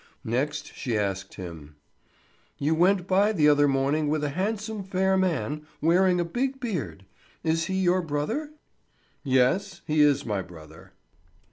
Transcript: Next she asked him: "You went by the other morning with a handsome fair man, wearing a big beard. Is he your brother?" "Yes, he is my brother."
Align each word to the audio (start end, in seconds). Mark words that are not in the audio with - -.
Next 0.25 0.73
she 0.73 0.97
asked 0.97 1.35
him: 1.35 1.75
"You 2.57 2.73
went 2.73 3.05
by 3.05 3.31
the 3.33 3.47
other 3.47 3.67
morning 3.67 4.07
with 4.07 4.23
a 4.23 4.29
handsome 4.31 4.83
fair 4.83 5.15
man, 5.15 5.67
wearing 5.79 6.19
a 6.19 6.25
big 6.25 6.59
beard. 6.59 7.05
Is 7.43 7.65
he 7.65 7.75
your 7.75 8.01
brother?" 8.01 8.49
"Yes, 9.23 9.81
he 9.85 9.99
is 10.01 10.25
my 10.25 10.41
brother." 10.41 10.93